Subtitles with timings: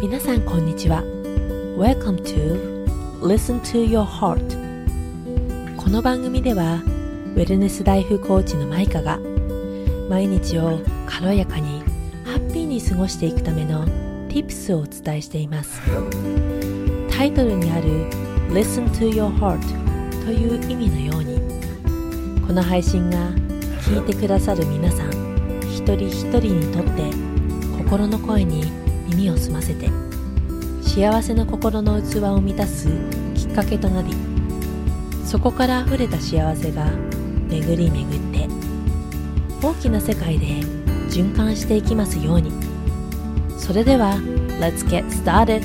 [0.00, 1.02] 皆さんこんにちは。
[1.76, 2.86] Welcome to
[3.20, 6.76] Listen to Your Heart この番組では
[7.34, 9.18] ウェルネスライフコーチのマイカが
[10.08, 11.80] 毎日を軽やかに
[12.24, 13.84] ハッピーに過ごしていくための
[14.28, 15.80] Tips をお伝えしています。
[17.10, 18.08] タイトルにある
[18.52, 19.60] Listen to Your Heart
[20.24, 21.40] という意味のように
[22.46, 23.18] この配信が
[23.82, 25.10] 聞いてくださる皆さん
[25.62, 27.10] 一人一人にとって
[27.76, 28.77] 心の声に
[29.28, 30.08] 耳を澄ませて。
[30.88, 32.88] 幸せの心の器を満たす
[33.34, 34.14] きっかけとなり
[35.24, 36.90] そこから溢れた幸せが
[37.48, 38.48] 巡り巡って
[39.62, 40.46] 大きな世界で
[41.10, 42.50] 循環していきますように。
[43.56, 44.14] それでは
[44.58, 45.62] Let's get started!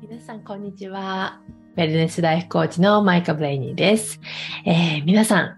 [0.00, 1.40] 皆さんこんにちは。
[1.74, 4.20] ウェルネスライフコーチのマイカ・ブレイニーです、
[4.66, 5.56] えー皆さん、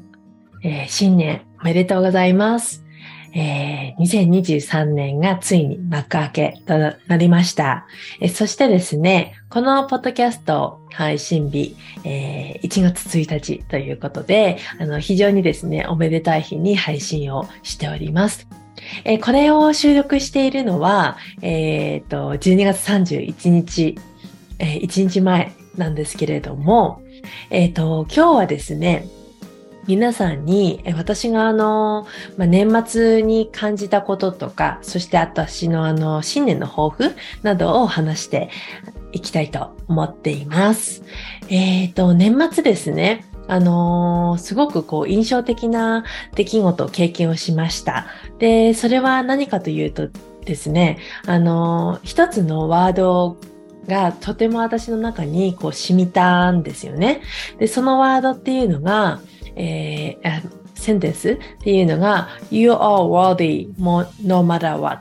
[0.63, 2.85] えー新年おめでとうございます
[3.35, 7.87] えー2023年がついに幕開けとなりました。
[8.21, 18.47] えーそしてですね、このポッドキャスト配信日、えー1月1日ということで、あの非常にですね、おめでたい日に配信をしております。
[19.05, 23.99] えーこれを収録しているのは、えーと、12月31日、
[24.61, 27.03] えー1日前なんですけれども、
[27.51, 29.07] えっ、と、今日はですね、
[29.87, 32.07] 皆さんに、私があの、
[32.39, 38.51] まあ、年末に感じたこととか、そして私のあの、新年の抱負などを話して
[39.13, 41.03] いきたいと思っています。
[41.49, 43.27] えっ、と、年末ですね。
[43.47, 48.07] あのーすごくこう印象的な出来事を、経験をしました。
[48.39, 50.09] で、それは何かというと
[50.45, 53.37] ですね、あのー一つのワード
[53.87, 57.23] がとても私の中にこう染みたんですよね。
[57.59, 59.21] で、そのワードっていうのが、
[59.57, 65.01] えーセンテンスっていうのが You are worthy no matter what.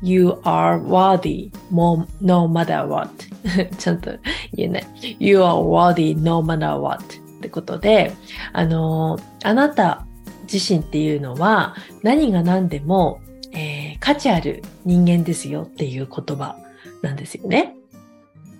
[0.00, 3.10] You are worthy no matter what.
[3.78, 4.12] ちゃんと
[4.54, 4.86] 言えない。
[5.18, 7.02] You are worthy no matter what.
[7.02, 8.12] ってことで
[8.52, 10.06] あのあなた
[10.50, 13.20] 自身っていうのは何が何でも、
[13.52, 16.56] えー価値ある人間ですよっていう言葉。
[17.02, 17.74] なんですよね。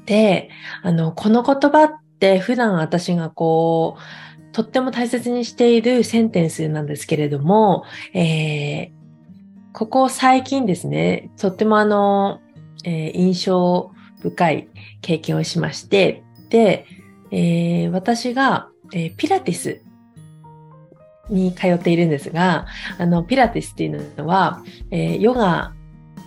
[0.07, 0.49] で、
[0.83, 7.85] あの、この言葉って普段私がこう、とっても大切にしているセンテンスなんですけれども、
[8.15, 8.99] えー
[9.75, 12.41] ここ最近ですね、とってもあの、
[12.85, 14.69] えー印象深い
[15.03, 16.87] 経験をしまして、で、
[17.31, 19.83] えー私が、えーピラティス
[21.31, 22.67] に通っているんですが、
[22.99, 25.75] あの、ピラティスっていうのは、えーヨガ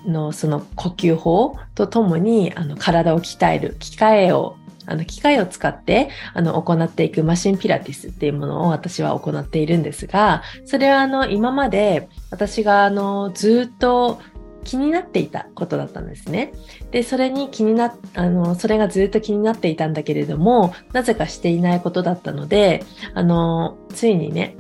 [0.06, 4.58] のその呼吸法とともにあの体を鍛える機械を
[4.88, 14.20] あの機械を使ってあの行っていくマシンピラティスっていうものを私は行っているんですがそれはあの今まで私があのずっと
[14.64, 16.54] 気になっていたことだったんですね。
[16.92, 22.84] で、それに気にな、あの、それがずっと気になっていたんだけれども、なぜかしていないことだったので、
[23.14, 24.56] あの、ついにね、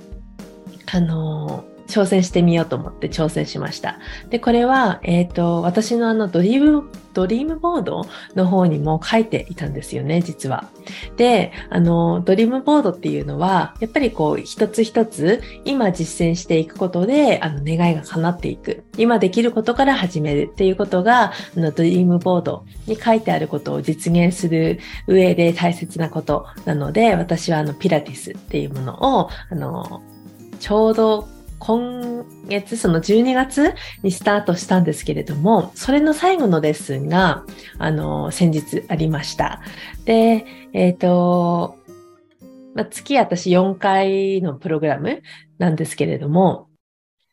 [0.91, 3.99] あの、挑戦してみようと思って挑戦しました。
[4.29, 10.69] で、これは、えっ、と、私のあのドリーム、ドリームボードの方にも書いていたんですよね、実は。
[11.17, 18.83] で、あの、ドリームボードっていうのは、やっぱりこう、一つ一つ、今実践していくことで、あの、願いが叶っていく。
[18.97, 30.01] 今できることから始めるっていうことが、あの、ドリームボードに書いてあることを実現する上で大切なことなので、私はあの、ピラティスっていうものを、あの、
[30.61, 31.27] ちょうど
[31.63, 37.45] 今月、その12月にスタートしたんですけれども、それの最後のレッスンが、
[37.77, 39.61] あの、先日ありました。
[40.03, 41.77] で、えっ、と、
[42.73, 45.21] まあ、月私4回のプログラム
[45.59, 46.67] なんですけれども、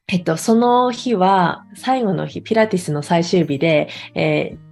[0.08, 4.68] えっと、その日は、最後の日、ピラティスの最終日で、えー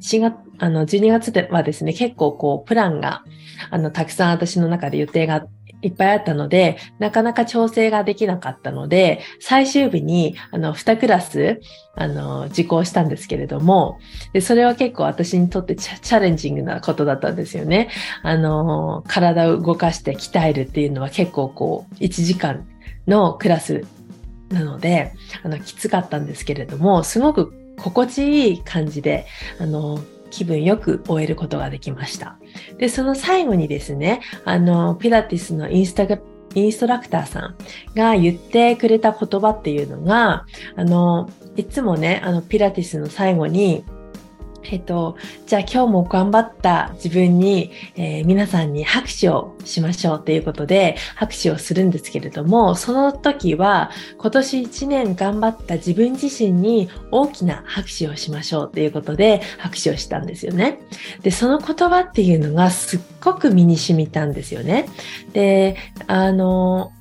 [0.00, 3.24] 4月、あの、12月ではですね、結構こう、プランが、
[3.70, 5.46] あの、たくさん私の中で予定が
[5.82, 11.60] いっぱいあったので、なかなか調整ができなかったので、最終日に、あの、2クラス、
[11.94, 13.98] あの、受講したんですけれども、
[14.32, 17.90] で、それは結構私にとってチャチャレンジングなことだったんですよね。
[18.22, 22.66] あの、体を動かして鍛えるっていうのは結構こう、1時間
[23.06, 23.84] のクラス
[24.50, 25.12] なので、
[25.44, 29.26] あの、きつかったんですけれども、すごく心地いい感じで、
[29.60, 32.38] あの、気分よく終えることができました。
[32.78, 36.06] で、その最後にですね、あの、ピラティスのインスタ
[36.54, 37.56] インストラクターさん
[37.94, 40.46] が言ってくれた言葉っていうのが、
[40.76, 43.84] あの、いつもね、あの、ピラティスの最後に、
[44.70, 45.16] えっと、
[45.46, 60.80] じゃあ今日も頑張った自分に、えー、皆さんに拍手をしましょうということで拍手をするんですけれども、その時は今年1年頑張った自分自身に大きな拍手をしましょうということで拍手をしたんですよね。
[61.22, 64.86] で、その言葉っていうのがすっごく身に染みたんですよね。
[65.32, 65.76] で、
[66.06, 66.92] あの、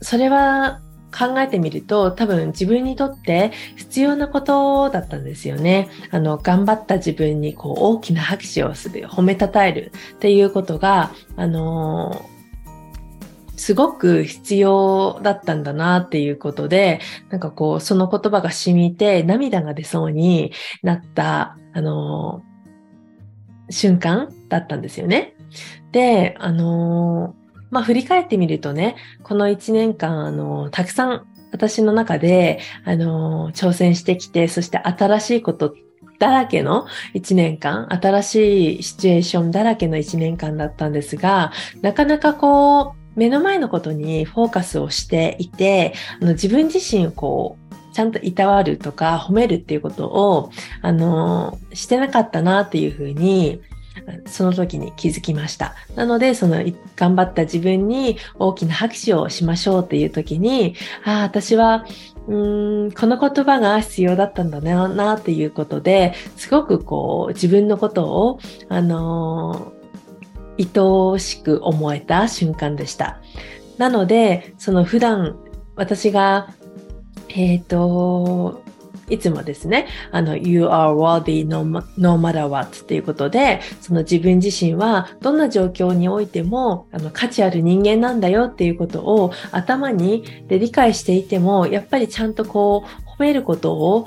[0.00, 0.80] それは
[1.16, 5.88] 考えてみると多分自分にとって必要なことだったんですよね。
[6.10, 12.28] あの、頑張った自分にこう大きな拍手をする、褒めたたえるっていうことが、あの
[13.56, 20.52] すごく必要だったんだなっていうことで、なんかこう、その言葉が染みて涙が出そうに
[20.82, 22.42] なった、あの
[23.70, 25.34] 瞬間だったんですよね。
[25.90, 27.34] で、あの
[27.76, 35.74] まあ振り返ってみるとね、この1年間、あの、たくさん私の中で、あの、挑戦してきて、そして新しいこと
[36.18, 41.52] だらけの1年間、新しいシチュエーションだらけの1年間だったんですが、
[41.82, 45.92] なかなかこう、目の前のことにフォーカスをしていて、
[46.22, 50.50] あの自分自身をこう、ちゃんといたわるとか褒めるっていうことを、
[50.80, 53.60] あの、してなかったなっていうふうに、
[54.26, 55.74] その時に気づきました。
[55.94, 56.62] なので、その
[56.96, 60.74] 頑張った自分に大きな拍手をしましょうっていう時に、
[61.04, 61.84] ああ、私は、
[62.28, 73.20] うん、この言葉が必要だったんだなっていうことで、すごくこう、自分のことを、あのー、愛おしく思えた瞬間でした。
[73.78, 75.36] なので、その普段、
[75.74, 76.48] 私が、
[77.28, 78.62] えっ、ー、と、
[79.08, 94.06] いつもですね、あの、you are worthy no matter what っていうことで、その自分自身はどんな状況においても、あの、価値ある人間なんだよっていうことを頭にで理解していても、やっぱりちゃんとこう、褒めることを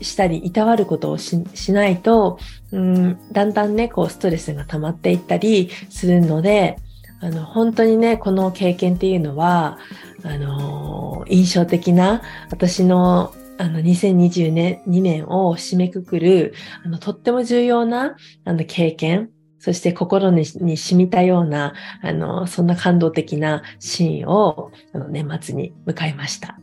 [0.00, 1.42] したり、いたわることをし
[1.72, 2.38] ないと、
[2.70, 6.76] うん、だんだんね、こう、ストレスが溜まっていったりするので、
[7.20, 9.78] あの、本当にね、この経験っていうのは、
[10.24, 13.32] あのー、印象的な私の
[13.62, 16.52] あの、2022年年を締めくくる、
[16.84, 19.30] あの、とっても重要な、あの、経験、
[19.60, 21.72] そして心にに染みたような、
[22.02, 26.58] あの、そんな感動的なシーンを、あの、年末に迎えました。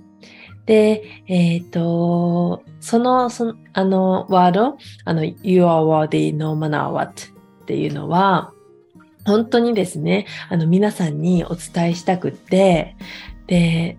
[0.66, 7.14] で、えっ、ー、と、その、その、あの、ワード、あの、You are worthy no matter what
[7.62, 8.52] っていうのは、
[9.26, 12.98] 本当にですね、あの、皆さんにお伝えしたくって、
[13.48, 13.98] で、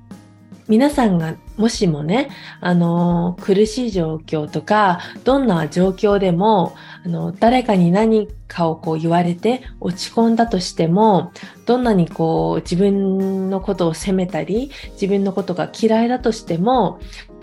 [0.68, 2.30] 皆さんがもしもね、
[2.62, 6.74] あの、苦しい状況とか、どんな状況でも、
[7.04, 11.32] あの、誰かに何かをこう言われて落ち込んだとしても、
[11.66, 16.98] どんなにこう自分のことを責めたり、自分のことが嫌いだとしても、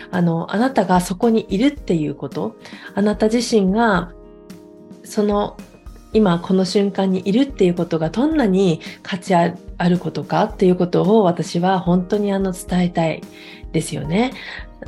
[0.09, 2.55] あの、あなたがそこにいるっていうこと、
[2.95, 4.13] あなた自身が
[5.03, 5.57] その
[6.17, 9.53] 今この瞬間にいるっていうことがどんなに価値あ
[9.87, 13.21] ることかっていうことを私は本当にあの伝えたい
[13.71, 14.33] ですよね。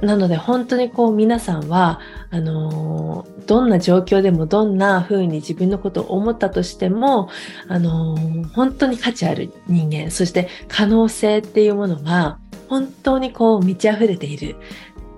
[0.02, 2.00] なので本当にこう皆さんは、
[2.30, 7.30] あのー、どんな状況でもどんな風に自分のことを思ったとしても、
[7.68, 12.40] あのー、本当に価値ある人間、そして可能性っていうものが
[12.70, 14.56] 本当にこう満ち溢れている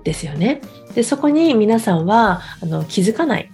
[0.04, 0.60] ですよね。
[0.94, 3.50] で、そこに皆さんはあの気づかない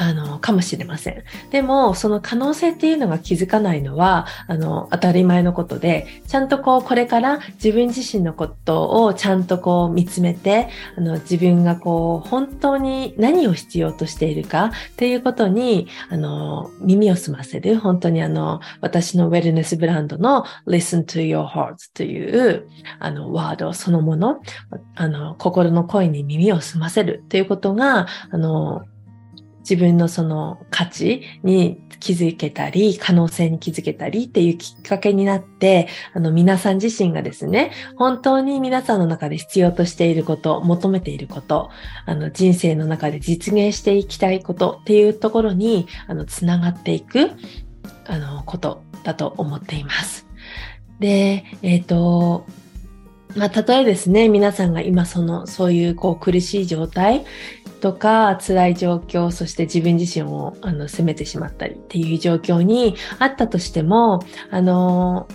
[0.00, 1.24] あの、かもしれません。
[1.50, 22.68] でも、その可能性っていうのが気づかないのは、あの、当たり前のことで、ちゃんとこう、これから自分自身のことをちゃんとこう、見つめて、あの、自分がこう、本当に何を必要としているかっていうことに、あの、耳を澄ませる、本当にあの、私のウェルネスブランドの Listen to Your Heart という、
[23.00, 24.40] あの、ワードそのもの、
[24.94, 28.82] あの、心の声に耳を澄ませるということが、あの、
[29.68, 41.70] 自分のその価値に気づけたり、可能性に気づけたりっていうきっかけになって、あの皆さん自身がですね、本当に皆さんの中で必要としていること、求めていること、
[42.06, 47.30] あの人生の中で実現していきたいことっていうところに、あの、つながっていく、
[48.06, 50.26] あの、ことだと思っています。
[51.00, 52.46] で、えっ、ー、と、
[53.36, 57.24] まあ、たとえですね、皆さんが今その、そういうこう苦しい状態
[57.80, 65.28] とか辛い状況、そして自分自身をあの責めてしまったりっていう状況にあったとしても、あの、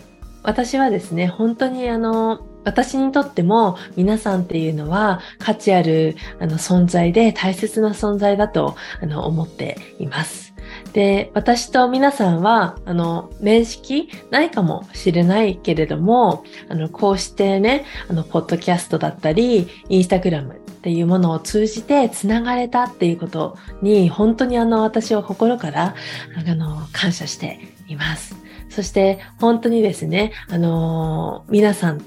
[0.44, 10.53] 私はですね、本当にあの、私にとっても皆さんっていうのは価値あるあの存在で大切な存在だとあの思っています。
[10.94, 25.96] で、私と皆さんは、あの、面識ないかもしれないけれども、あの、こうしてね、あの、ポッドキャストだったり、インスタグラムっていうものを通じて繋がれたっていうことに、本当にあの、私は心から、
[26.38, 28.36] あの、感謝しています。
[28.74, 32.04] そして本当にですね、あの皆さん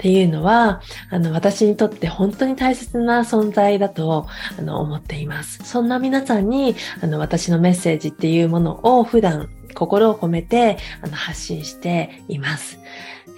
[0.00, 0.80] っていうのは、
[1.10, 4.26] あの、私にとって本当に大切な存在だと、
[4.58, 5.62] あの、思っています。
[5.62, 12.78] そんな皆さんに、あの、私のメッセージっていうものを普段心を込めて、あの、発信しています。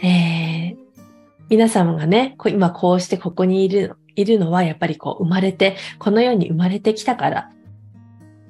[0.04, 0.76] えー、
[1.48, 7.50] 皆様がね、今こうしてここにいる、いるのは、やっぱりこう、生まれて、この世に生まれてきたから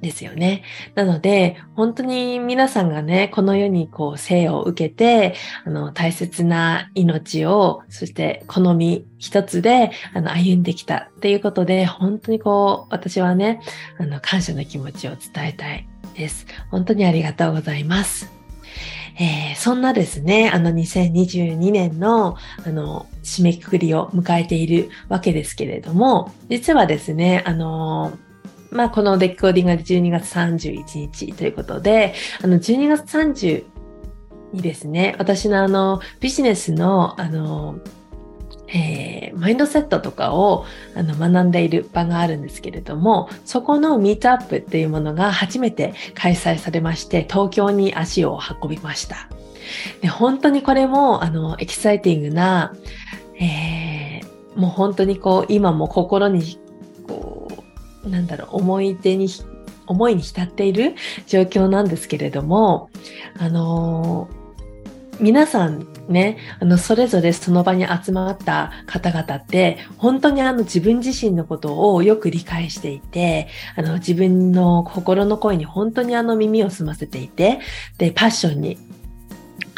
[0.02, 0.64] ですよね。
[0.96, 13.60] なので、本当に皆さんがね、この世にこう生を受けて、あの、大切な命を、そして好み一つで、あの、歩んできたっていうことで、本当にこう、私はね、
[13.98, 16.46] あの、感謝の気持ちを伝えたいです。
[16.70, 18.42] 本当にありがとうございます。
[19.18, 28.16] えー、そんなですね、あの2022年のあの締めくくりを迎えているわけですけれども、実はですね、あの
[28.72, 33.64] まあ、このデコーディングが12月31日ということで、あの、12月30
[34.52, 37.78] にですね、私のあの、ビジネスの、あの、
[38.74, 40.64] えー、マインドセットとかを
[40.94, 49.28] あの学んでいる場があるんですけれども、そこのミートアップっていうものが初めて開催されまして、東京に足を運びました。
[50.00, 52.74] で本当にこれも、あの、エキサイティングな、
[53.38, 56.58] えー、もう本当にこう、今も心に
[57.06, 57.41] こう、
[58.04, 59.28] なんだろう、思い出に、
[59.86, 60.94] 思いに浸っている
[61.26, 62.90] 状況なんですけれども、
[63.38, 64.42] あのー、
[65.20, 77.60] 皆さんね、あの、それぞれその場に集まった方々って、本当にあの自分自身のことをよく理解していて、あの、自分の心の声に本当にあの耳を澄ませていて、
[77.98, 78.78] で、パッションに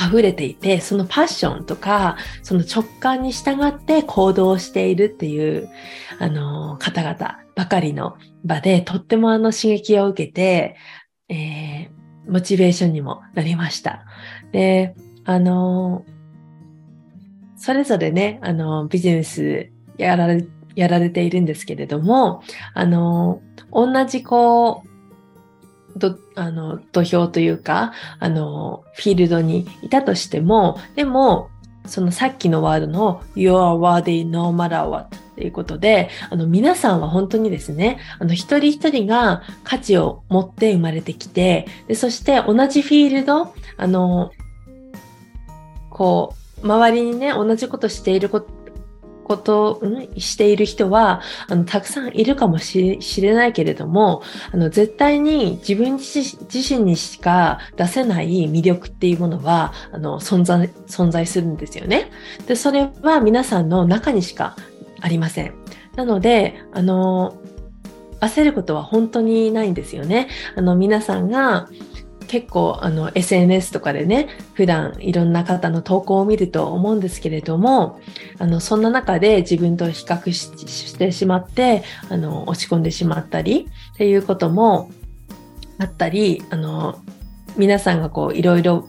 [0.00, 5.68] 溢れていて、そのパッションとか、その直感に従って行動しているっていう、
[6.18, 7.43] あの、方々。
[7.54, 10.76] ばかりの場で、とってもあの刺激を受けて、
[11.28, 14.04] えー、モチベーションにもなりました。
[14.52, 14.94] で、
[15.24, 16.04] あの、
[17.56, 22.42] それぞれね、あの、ビジネスやられ、やられているんですけれども、
[22.74, 23.40] あの、
[23.72, 31.48] 同じこう、ど、あの、土俵というか、あの、フィールドにいたとしても、でも、
[31.86, 44.32] そのさっきのワードの You are worthy no matter what ということで、あの皆さんは本当にですね、あの一人一人が価値を持って生まれてきて、でそして同じフィールド、あの、
[45.90, 48.64] こう、周りにね、同じことしていること
[49.24, 54.22] こと、うん、している人は、あの、たくさんいるかもしれないけれども、
[54.52, 62.10] あの、絶対に自分自身にしか出せない魅力っていうものは、あの、存在、存在するんですよね。
[62.46, 64.56] で、それは皆さんの中にしか
[65.04, 65.52] ありません。
[65.96, 67.36] なので、あの、
[68.20, 70.28] 焦ることは本当にないんですよね。
[70.56, 71.68] あの、皆さんが、
[72.26, 78.00] 結構あの SNS とかでね普段いろんな方の投稿を見ると思うんですけれども
[78.38, 84.90] あのそんな中で自分と比較してしまってあの落ち込んでしまったりっていうことも
[85.78, 86.98] あったりあの
[87.56, 88.88] 皆さんがこういろいろ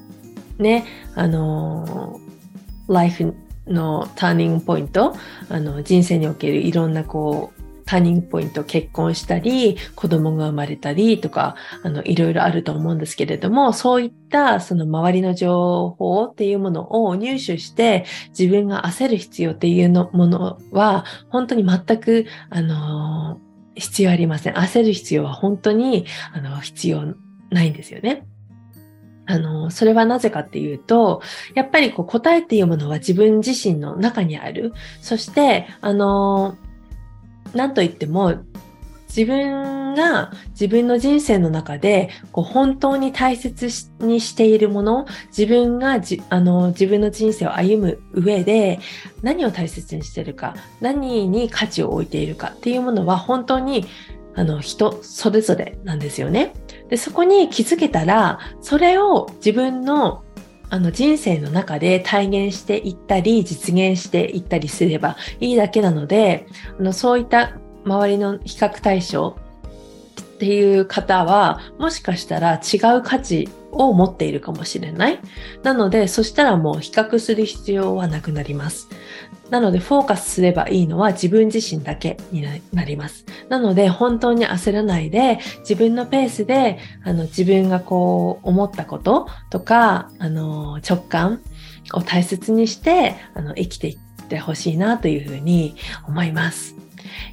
[0.58, 2.22] ねあの
[2.88, 3.36] ライフ
[3.68, 5.16] のターニングポイント
[5.50, 18.06] あの人生におけるいろんなこうターニングポイント結婚したり、子供が生まれたりとか、あの、いろいろあると思うんですけれども、そういったその周りの情報っていうものを入手して、
[18.38, 23.40] 自分が焦る必要っていうのものは、本当に全く、あの
[23.76, 24.54] 必要ありません。
[24.54, 27.14] 焦る必要は本当に、あの、必要
[27.52, 28.26] ないんですよね。
[29.26, 31.22] あの、それはなぜかっていうと、
[31.54, 34.74] やっぱりこう答えっていうものは自分自身の中にある。
[35.02, 36.58] そして、あの、
[37.54, 38.36] なんといっても、
[39.16, 48.80] 自分が自分の人生の中でこう本当に大切にしているもの、自分がじあの自分の人生を歩む上で
[49.22, 53.86] 何を大切にしているか、何に価値を置いているかっていうものは本当に
[54.36, 56.54] あの人それぞれなんですよね。
[56.90, 60.24] で、そこに気づけたら、それを自分の
[60.72, 66.48] あの人生の中で体現していったり実現していったりすればいいだけなので
[66.80, 67.54] あのそういった
[67.86, 69.38] 周りの比較対象
[70.36, 75.20] っていう方はもしかしたら違う価値を持っているかもしれない。
[75.64, 78.90] なので、そしたらもう比較する必要はなくなります。
[79.50, 83.26] なので、フォーカスすればいいのは自分自身だけになります。
[83.50, 91.42] なので、本当に焦らないで、自分のペースで、あの、自分がこう、思ったこととか、あの、直感
[91.94, 95.76] を大切にして、あの、生きていってほしいなというふうに
[96.08, 96.76] 思います。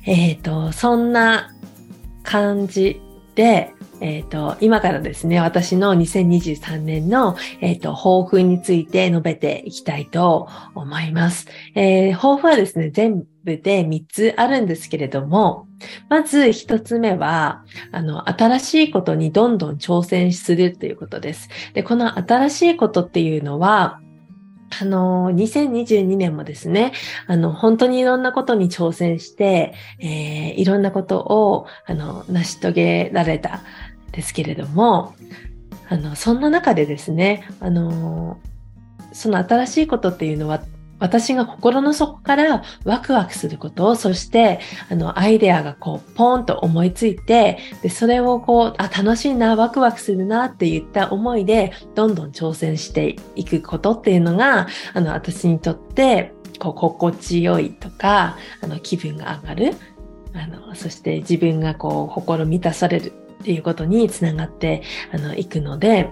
[0.05, 1.55] えっ、ー、と、そんな
[2.23, 3.01] 感じ
[3.35, 11.47] で、えっ、ー、と、今からですね、私の2023年の、えっ、ー、と、抱負について述べていきたいと思います。
[11.77, 15.69] えー、抱負はですね、全部で3つあるんですけれども、
[16.09, 21.49] まず1つ目は、あの、新しいことにどんどん挑戦するということです。
[21.73, 24.01] で、この新しいことっていうのは、
[24.81, 26.93] あの、2022年もですね、
[27.27, 33.63] あの、本当にいろんなことに挑戦して、えー、いろんなことを、あの、成し遂げられた
[34.13, 35.15] ですけれども、
[35.89, 38.39] あの、そんな中でですね、あの、
[39.13, 40.63] その新しいことっていうのは、
[40.99, 59.75] 私が心の底からワクワクすることを、そして、あの、アイデアがこう、ポーンと思いついて、で、それをこう、あ、楽しいな、ワクワクするなって言った思いで、どんどん挑戦していくことっていうのが、あの、私にとって、こう、心地よいとか、あの、気分が上がる。
[60.35, 63.13] あの、そして自分がこう、心満たされる
[63.43, 64.83] っていうことにつながって
[65.13, 66.09] あのいくので、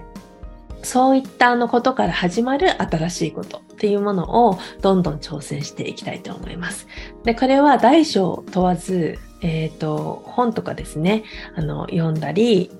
[0.83, 6.87] そういったあのことから始まる新しいことっていうものをどんどん挑戦していきたいと思います。
[7.23, 11.23] で、これは大小問わず、えっ、と、本とかですね、
[11.55, 12.71] あの、読んだり、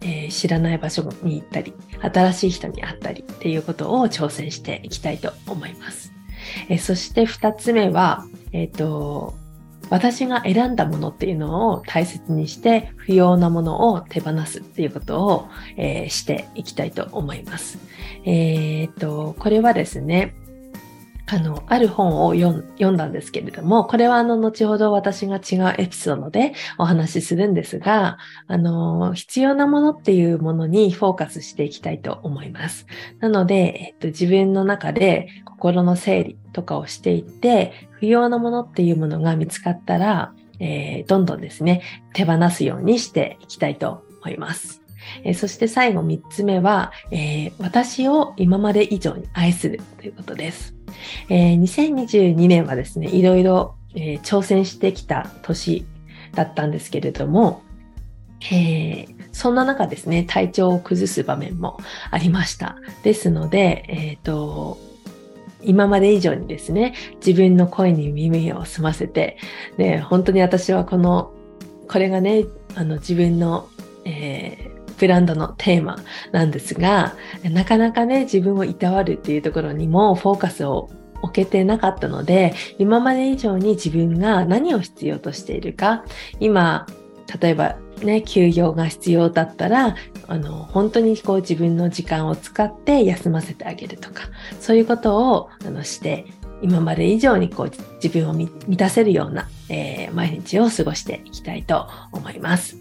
[0.00, 6.12] えー、知らない場所に行ったり、新しい人に会ったりっていうことを挑戦していきたいと思います。
[6.68, 9.34] えー、そして二つ目は、えっ、と、
[9.90, 17.78] 私が選んだものっていうのを大切にして不要なものを手放すっていうことを、えー、していきたいと思います。
[18.24, 20.34] えー、っと、これはですね、
[21.30, 28.16] あの、ある本を読んだんですけれども、これはあの、後ほど私が違うエピソードでお話しするんですが、
[28.46, 32.86] あの、必要なものっていうものにフォーカスしていきたいと思います。
[33.20, 41.82] なので、えっと、自分の中で心の整理とかをしていって、不要なものっていうものが見つかったら、えー、どんどんですね、
[42.14, 44.80] 手放すようにしていきたいと思います。
[45.24, 50.77] え、そして最後3つ目は、えー、私を今まで以上に愛するということです。
[51.28, 55.86] えー、2022年はですね、いろいろ、えー、挑戦してきた年
[56.34, 57.62] だったんですけれども、
[58.52, 61.78] えー、そんな中ですね、体調を崩す場面も
[62.10, 62.76] ありました。
[63.02, 64.78] ですので、えっ、ー、と、
[65.62, 66.94] 今まで以上にですね、
[67.24, 69.38] 自分の声に耳を澄ませて、
[69.76, 71.32] ね、本当に私はこの、
[71.88, 72.44] これがね、
[72.74, 73.68] あの自分の、
[74.04, 75.98] えー、ブランドのテーマ
[76.32, 80.90] なんですが、なかなかね、自分をいたわるっていうところにもフォーカスを
[81.22, 86.04] 置けてなかったので、今まで以上に自分が何を必要としているか、
[86.40, 86.86] 今、
[87.40, 94.24] 例えばね、休業が必要だったら、あの、本当にこう自分の時間を使って休ませてあげるとか、
[94.60, 96.26] そういうことをあのして、
[96.60, 102.76] 今まで以上にこう自分を満たせるような、えー、毎日を過ごしていきたいと思います。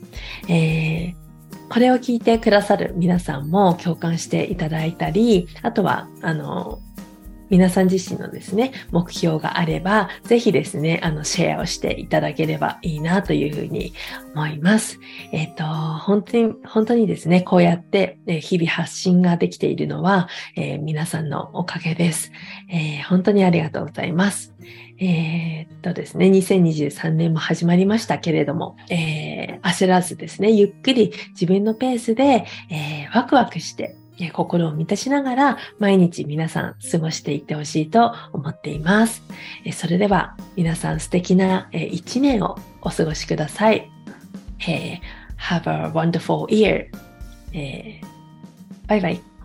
[0.48, 1.27] えー
[1.70, 6.80] これを聞いてくださる皆さんも共感していただいたり、あとは、あの、
[7.50, 13.94] 皆さん自身のですね、目標があれば、ぜひですね、あの、シェアをしていただければいいなというふうに
[14.36, 15.00] 思います。
[15.32, 22.32] えっ、ー、と、本当に、本当にですね、こうやって日々発信ができているのは、えー、皆さんのおかげです、
[22.70, 24.54] えー、本当にありがとうございます。
[25.00, 33.96] えー、っとですね、2023年も始まりましたけれども、えー、焦らずですね、ゆっくり自分のペースで、えー、ワクワクして、
[34.34, 39.22] 心を満たしながら毎日皆さん過ごしていってほしいと思っています。
[39.74, 43.92] それでは皆さん素敵な一年をお過ごしください。
[44.68, 45.00] え
[45.38, 46.88] Have a wonderful year.
[47.54, 48.02] え
[48.88, 49.37] バイバイ。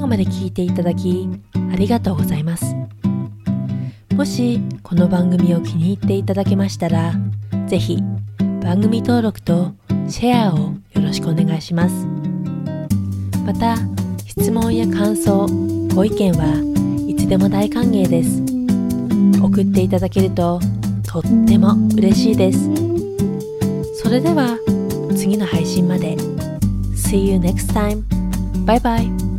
[0.00, 1.28] 後まで聞いていただき
[1.72, 2.74] ありがとうございます。
[4.14, 7.14] もしこの番組を気に入っていただけましたら、
[7.68, 8.02] ぜひ
[8.62, 9.72] 番組登録と
[10.08, 12.06] シェアをよろしくお願いします。
[13.46, 13.76] また、
[14.26, 15.46] 質問や感想、
[15.94, 18.42] ご意見はいつでも大歓迎です。
[19.42, 20.60] 送っていただけると
[21.06, 22.70] とっても嬉しいです。
[24.02, 24.58] それでは
[25.16, 26.16] 次の配信まで。
[26.94, 28.04] See you next time.
[28.64, 29.29] Bye bye.